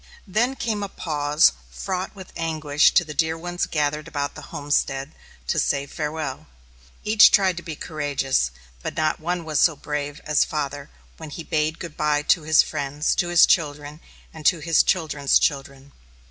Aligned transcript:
Then 0.25 0.55
came 0.55 0.81
a 0.81 0.89
pause 0.89 1.51
fraught 1.69 2.15
with 2.15 2.33
anguish 2.35 2.91
to 2.95 3.05
the 3.05 3.13
dear 3.13 3.37
ones 3.37 3.67
gathered 3.67 4.07
about 4.07 4.33
the 4.33 4.41
homestead 4.49 5.11
to 5.45 5.59
say 5.59 5.85
farewell. 5.85 6.47
Each 7.03 7.29
tried 7.29 7.55
to 7.57 7.61
be 7.61 7.75
courageous, 7.75 8.49
but 8.81 8.95
not 8.97 9.19
one 9.19 9.45
was 9.45 9.59
so 9.59 9.75
brave 9.75 10.19
as 10.25 10.43
father 10.43 10.89
when 11.17 11.29
he 11.29 11.43
bade 11.43 11.77
good 11.77 11.95
bye 11.97 12.23
to 12.23 12.41
his 12.41 12.63
friends, 12.63 13.13
to 13.13 13.27
his 13.27 13.45
children, 13.45 13.99
and 14.33 14.43
to 14.47 14.57
his 14.57 14.81
children's 14.81 15.37
children. 15.37 15.91